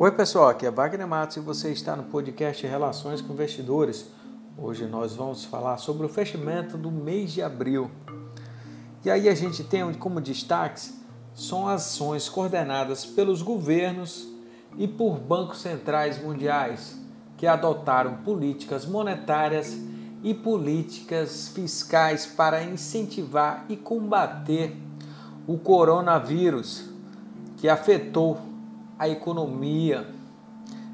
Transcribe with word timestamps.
Oi 0.00 0.12
pessoal, 0.12 0.50
aqui 0.50 0.64
é 0.64 0.70
Wagner 0.70 1.08
Matos 1.08 1.38
e 1.38 1.40
você 1.40 1.72
está 1.72 1.96
no 1.96 2.04
podcast 2.04 2.64
Relações 2.64 3.20
com 3.20 3.32
Investidores. 3.32 4.06
Hoje 4.56 4.86
nós 4.86 5.16
vamos 5.16 5.44
falar 5.44 5.76
sobre 5.78 6.06
o 6.06 6.08
fechamento 6.08 6.78
do 6.78 6.88
mês 6.88 7.32
de 7.32 7.42
abril. 7.42 7.90
E 9.04 9.10
aí 9.10 9.28
a 9.28 9.34
gente 9.34 9.64
tem 9.64 9.92
como 9.94 10.20
destaques 10.20 10.94
são 11.34 11.66
ações 11.66 12.28
coordenadas 12.28 13.04
pelos 13.04 13.42
governos 13.42 14.28
e 14.76 14.86
por 14.86 15.18
bancos 15.18 15.62
centrais 15.62 16.22
mundiais 16.22 16.96
que 17.36 17.48
adotaram 17.48 18.18
políticas 18.18 18.86
monetárias 18.86 19.76
e 20.22 20.32
políticas 20.32 21.48
fiscais 21.48 22.24
para 22.24 22.62
incentivar 22.62 23.64
e 23.68 23.76
combater 23.76 24.76
o 25.44 25.58
coronavírus 25.58 26.88
que 27.56 27.68
afetou 27.68 28.47
a 28.98 29.08
economia. 29.08 30.08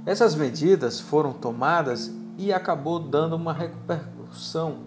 Essas 0.04 0.34
medidas 0.34 1.00
foram 1.00 1.32
tomadas 1.32 2.12
e 2.36 2.52
acabou 2.52 2.98
dando 2.98 3.36
uma 3.36 3.52
repercussão 3.52 4.80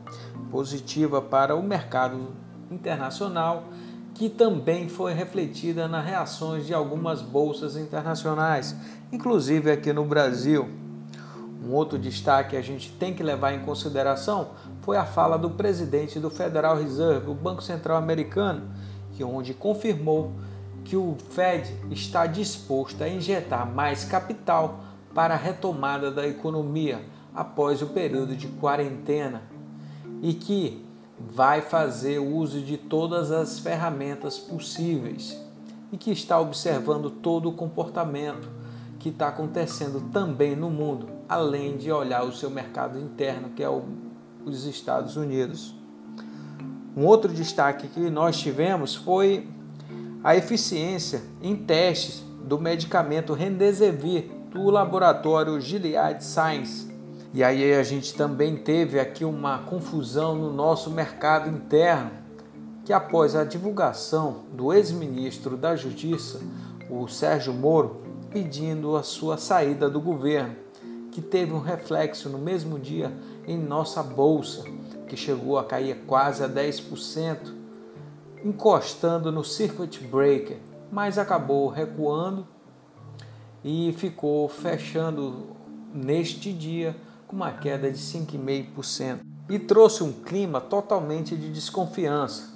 positiva 0.52 1.22
para 1.22 1.56
o 1.56 1.64
mercado 1.64 2.28
internacional, 2.70 3.64
que 4.14 4.30
também 4.30 4.88
foi 4.90 5.14
refletida 5.14 5.88
nas 5.88 6.06
reações 6.06 6.66
de 6.66 6.74
algumas 6.74 7.22
bolsas 7.22 7.76
internacionais, 7.76 8.76
inclusive 9.12 9.72
aqui 9.72 9.92
no 9.92 10.06
Brasil. 10.06 10.70
Um 11.64 11.74
outro 11.74 11.98
destaque 11.98 12.52
que 12.52 12.56
a 12.56 12.62
gente 12.62 12.92
tem 12.94 13.14
que 13.14 13.24
levar 13.24 13.54
em 13.54 13.60
consideração 13.60 14.52
foi 14.82 14.96
a 14.96 15.06
fala 15.06 15.38
do 15.38 15.50
presidente 15.50 16.20
do 16.20 16.30
Federal 16.30 16.78
Reserve, 16.78 17.30
o 17.30 17.34
Banco 17.34 17.62
Central 17.62 17.98
Americano, 17.98 18.70
que 19.14 19.24
onde 19.24 19.54
confirmou 19.54 20.34
que 20.88 20.96
o 20.96 21.18
Fed 21.32 21.70
está 21.92 22.26
disposto 22.26 23.04
a 23.04 23.10
injetar 23.10 23.70
mais 23.70 24.06
capital 24.06 24.80
para 25.14 25.34
a 25.34 25.38
retomada 25.38 26.10
da 26.10 26.26
economia 26.26 27.04
após 27.36 27.82
o 27.82 27.88
período 27.88 28.38
de 28.38 28.48
quarentena 28.48 29.42
e 30.22 30.34
que 30.34 30.86
vai 31.20 31.62
fazer 31.62 32.20
uso 32.20 32.62
de 32.62 32.78
todas 32.78 33.32
as 33.32 33.60
ferramentas 33.60 34.40
possíveis 34.40 35.38
e 35.92 35.98
que 35.98 36.10
está 36.10 36.40
observando 36.40 37.10
todo 37.10 37.50
o 37.50 37.54
comportamento 37.54 38.48
que 38.98 39.10
está 39.10 39.28
acontecendo 39.28 40.10
também 40.14 40.56
no 40.56 40.70
mundo, 40.70 41.10
além 41.28 41.76
de 41.76 41.92
olhar 41.92 42.24
o 42.24 42.32
seu 42.32 42.50
mercado 42.50 42.98
interno, 42.98 43.50
que 43.50 43.62
é 43.62 43.70
o, 43.70 43.84
os 44.46 44.66
Estados 44.66 45.18
Unidos. 45.18 45.76
Um 46.96 47.06
outro 47.06 47.34
destaque 47.34 47.90
que 47.90 48.10
nós 48.10 48.40
tivemos 48.40 48.96
foi 48.96 49.48
a 50.24 50.36
eficiência 50.36 51.22
em 51.42 51.56
testes 51.56 52.24
do 52.44 52.60
medicamento 52.60 53.34
Remdesivir 53.34 54.32
do 54.52 54.70
laboratório 54.70 55.60
Gilead 55.60 56.24
Sciences. 56.24 56.88
E 57.34 57.44
aí 57.44 57.74
a 57.74 57.84
gente 57.84 58.14
também 58.14 58.56
teve 58.56 59.00
aqui 59.00 59.26
uma 59.26 59.60
confusão 59.60 60.36
no 60.36 60.52
nosso 60.52 60.90
mercado 60.90 61.50
interno, 61.50 62.12
que 62.86 62.94
após 62.94 63.36
a 63.36 63.44
divulgação 63.44 64.46
do 64.54 64.74
ex-ministro 64.74 65.58
da 65.58 65.76
Justiça, 65.76 66.40
o 66.90 67.08
Sérgio 67.08 67.54
Moro, 67.54 68.02
pedindo 68.32 68.96
a 68.96 69.04
sua 69.04 69.38
saída 69.38 69.90
do 69.90 70.00
governo, 70.00 70.56
que 71.12 71.22
teve 71.22 71.52
um 71.52 71.60
reflexo 71.60 72.30
no 72.30 72.38
mesmo 72.38 72.80
dia 72.80 73.12
em 73.46 73.58
nossa 73.58 74.02
bolsa, 74.02 74.64
que 75.08 75.18
chegou 75.18 75.58
a 75.60 75.64
cair 75.64 76.04
quase 76.08 76.44
a 76.44 76.50
10%, 76.50 77.57
encostando 78.44 79.32
no 79.32 79.44
circuit 79.44 80.04
breaker, 80.04 80.58
mas 80.92 81.18
acabou 81.18 81.68
recuando 81.70 82.48
e 83.64 83.94
ficou 83.98 84.48
fechando 84.48 85.56
neste 85.94 86.54
dia 86.54 86.96
com 87.28 87.36
uma 87.36 87.52
queda 87.52 87.92
de 87.92 87.98
5,5% 87.98 89.20
e 89.50 89.58
trouxe 89.60 90.04
um 90.04 90.12
clima 90.12 90.60
totalmente 90.60 91.36
de 91.36 91.52
desconfiança, 91.52 92.54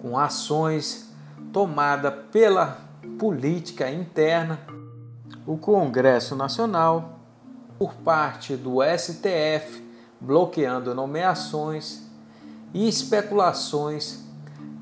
com 0.00 0.16
ações 0.18 1.12
tomadas 1.52 2.14
pela 2.30 2.78
política 3.18 3.90
interna, 3.90 4.60
o 5.46 5.56
Congresso 5.56 6.36
Nacional, 6.36 7.20
por 7.78 7.94
parte 7.94 8.56
do 8.56 8.78
STF, 8.82 9.82
bloqueando 10.20 10.94
nomeações 10.94 12.02
e 12.74 12.88
especulações 12.88 14.27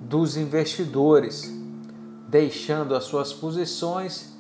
dos 0.08 0.36
investidores, 0.36 1.52
deixando 2.28 2.94
as 2.94 3.04
suas 3.04 3.32
posições 3.32 4.36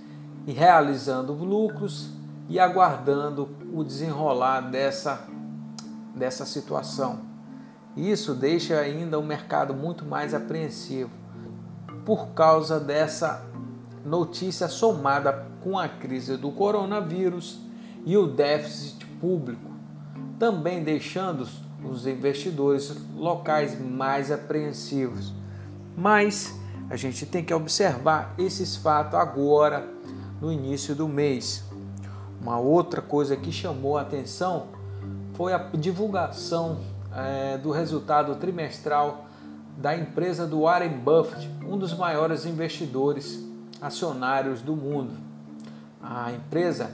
e 0.46 0.52
realizando 0.52 1.32
lucros 1.32 2.08
e 2.48 2.60
aguardando 2.60 3.48
o 3.74 3.82
desenrolar 3.82 4.60
dessa, 4.60 5.26
dessa 6.14 6.46
situação. 6.46 7.18
Isso 7.96 8.32
deixa 8.32 8.78
ainda 8.78 9.18
o 9.18 9.24
mercado 9.24 9.74
muito 9.74 10.04
mais 10.04 10.34
apreensivo 10.34 11.10
por 12.04 12.28
causa 12.28 12.78
dessa 12.78 13.44
notícia 14.04 14.68
somada 14.68 15.48
com 15.64 15.76
a 15.76 15.88
crise 15.88 16.36
do 16.36 16.52
coronavírus 16.52 17.58
e 18.04 18.16
o 18.16 18.28
déficit 18.28 19.04
público, 19.20 19.72
também 20.38 20.84
deixando 20.84 21.48
os 21.84 22.06
investidores 22.06 22.96
locais 23.16 23.80
mais 23.80 24.30
apreensivos. 24.30 25.34
Mas 25.96 26.54
a 26.90 26.96
gente 26.96 27.24
tem 27.24 27.42
que 27.42 27.54
observar 27.54 28.34
esses 28.38 28.76
fatos 28.76 29.18
agora, 29.18 29.88
no 30.40 30.52
início 30.52 30.94
do 30.94 31.08
mês. 31.08 31.64
Uma 32.40 32.58
outra 32.58 33.00
coisa 33.00 33.36
que 33.36 33.50
chamou 33.50 33.96
a 33.96 34.02
atenção 34.02 34.68
foi 35.34 35.52
a 35.52 35.58
divulgação 35.58 36.80
é, 37.14 37.56
do 37.58 37.70
resultado 37.70 38.34
trimestral 38.36 39.26
da 39.76 39.96
empresa 39.96 40.46
do 40.46 40.62
Warren 40.62 40.98
Buffett, 40.98 41.50
um 41.66 41.76
dos 41.76 41.96
maiores 41.96 42.46
investidores 42.46 43.42
acionários 43.80 44.62
do 44.62 44.76
mundo. 44.76 45.12
A 46.02 46.32
empresa 46.32 46.90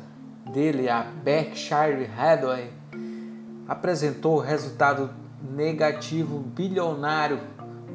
dele, 0.53 0.89
a 0.89 1.03
Berkshire 1.03 2.09
Hathaway, 2.17 2.71
apresentou 3.69 4.39
resultado 4.39 5.11
negativo 5.43 6.39
bilionário 6.39 7.41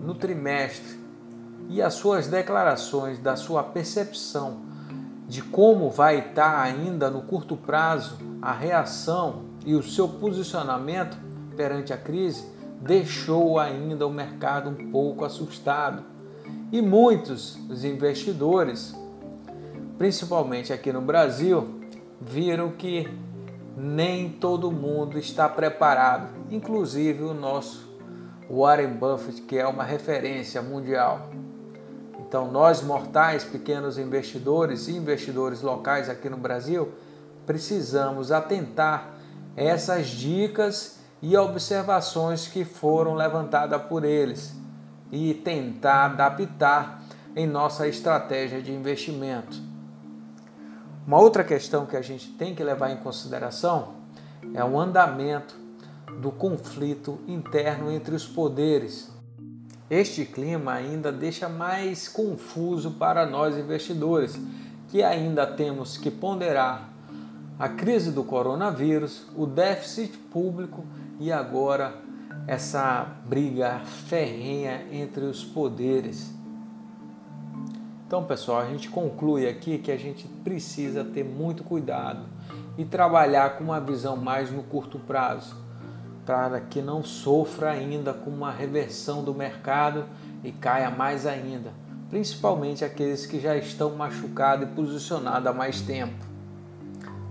no 0.03 0.16
trimestre 0.16 1.00
e 1.69 1.81
as 1.81 1.96
suas 1.96 2.28
declarações 2.28 3.19
da 3.19 3.35
sua 3.35 3.63
percepção 3.63 4.62
de 5.28 5.41
como 5.41 5.90
vai 5.90 6.19
estar 6.19 6.62
ainda 6.62 7.09
no 7.09 7.22
curto 7.24 7.58
prazo 7.58 8.18
a 8.41 8.53
reação 8.53 9.44
e 9.66 9.75
o 9.75 9.84
seu 9.84 10.07
posicionamento 10.07 11.18
perante 11.56 11.91
a 11.91 11.97
crise 11.97 12.47
deixou 12.81 13.59
ainda 13.59 14.07
o 14.07 14.12
mercado 14.12 14.69
um 14.69 14.91
pouco 14.91 15.25
assustado. 15.25 16.03
E 16.72 16.81
muitos 16.81 17.56
dos 17.56 17.84
investidores, 17.84 18.96
principalmente 19.97 20.72
aqui 20.72 20.94
no 20.94 21.02
Brasil, 21.02 21.81
viram 22.22 22.72
que 22.72 23.07
nem 23.75 24.30
todo 24.30 24.72
mundo 24.72 25.18
está 25.19 25.50
preparado, 25.50 26.30
inclusive 26.50 27.24
o 27.24 27.34
nosso 27.34 27.87
Warren 28.50 28.94
Buffett, 28.94 29.41
que 29.41 29.58
é 29.58 29.68
uma 29.68 29.84
referência 29.84 30.62
mundial. 30.62 31.30
Então, 32.19 32.52
nós 32.52 32.81
mortais, 32.81 33.44
pequenos 33.44 33.97
investidores 33.97 34.88
e 34.88 34.96
investidores 34.96 35.62
locais 35.62 36.09
aqui 36.09 36.30
no 36.30 36.38
Brasil, 36.38 36.91
precisamos 37.46 38.31
atentar 38.31 39.13
essas 39.56 40.07
dicas 40.07 41.00
e 41.22 41.36
observações 41.36 42.47
que 42.47 42.63
foram 42.63 43.16
levantadas 43.16 43.81
por 43.84 44.03
eles 44.03 44.53
e 45.12 45.34
tentar 45.34 46.06
adaptar 46.06 47.02
em 47.36 47.47
nossa 47.47 47.88
estratégia 47.88 48.62
de 48.62 48.74
investimento. 48.74 49.57
Uma 51.06 51.19
outra 51.19 51.44
questão 51.44 51.86
que 51.86 51.95
a 51.95 52.01
gente 52.01 52.31
tem 52.33 52.54
que 52.54 52.63
levar 52.63 52.92
em 52.92 52.98
consideração 52.98 53.95
é 54.54 54.63
o 54.63 54.77
andamento 54.77 55.56
do 56.18 56.31
conflito 56.31 57.19
interno 57.28 57.92
entre 57.92 58.16
os 58.16 58.25
poderes 58.25 59.16
este 59.90 60.25
clima 60.25 60.74
ainda 60.74 61.14
deixa 61.14 61.48
mais 61.48 62.10
confuso 62.10 62.92
para 62.92 63.25
nós 63.25 63.58
investidores, 63.58 64.38
que 64.90 65.02
ainda 65.02 65.48
temos 65.48 65.98
que 65.98 66.12
ponderar 66.12 66.90
a 67.58 67.69
crise 67.69 68.12
do 68.12 68.22
coronavírus, 68.22 69.25
o 69.34 69.46
déficit 69.46 70.18
público 70.18 70.86
e 71.22 71.31
agora 71.31 71.96
essa 72.46 73.16
briga 73.25 73.80
ferrenha 74.08 74.86
entre 74.92 75.24
os 75.24 75.46
poderes. 75.46 76.34
Então, 78.06 78.25
pessoal, 78.25 78.60
a 78.60 78.66
gente 78.66 78.90
conclui 78.90 79.48
aqui 79.48 79.78
que 79.78 79.92
a 79.92 79.98
gente 79.98 80.28
precisa 80.44 81.04
ter 81.06 81.24
muito 81.24 81.63
cuidado 81.63 82.25
e 82.78 82.84
trabalhar 82.84 83.58
com 83.58 83.66
uma 83.66 83.80
visão 83.80 84.18
mais 84.18 84.52
no 84.52 84.63
curto 84.63 85.00
prazo 85.00 85.67
para 86.27 86.59
que 86.59 86.81
não 86.81 87.06
sofra 87.06 87.71
ainda 87.71 88.13
com 88.13 88.29
uma 88.29 88.51
reversão 88.51 89.24
do 89.24 89.33
mercado 89.33 90.03
e 90.44 90.51
caia 90.51 90.91
mais 90.91 91.25
ainda, 91.25 91.71
principalmente 92.09 92.83
aqueles 92.83 93.25
que 93.25 93.39
já 93.39 93.56
estão 93.56 93.95
machucados 93.95 94.68
e 94.68 94.71
posicionados 94.74 95.47
há 95.47 95.53
mais 95.53 95.79
tempo. 95.79 96.25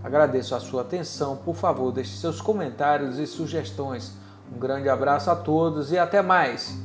Agradeço 0.02 0.54
a 0.54 0.60
sua 0.60 0.80
atenção. 0.80 1.36
Por 1.36 1.54
favor, 1.54 1.92
deixe 1.92 2.16
seus 2.16 2.40
comentários 2.40 3.18
e 3.18 3.26
sugestões. 3.26 4.14
Um 4.54 4.58
grande 4.58 4.88
abraço 4.88 5.30
a 5.30 5.36
todos 5.36 5.92
e 5.92 5.98
até 5.98 6.22
mais! 6.22 6.78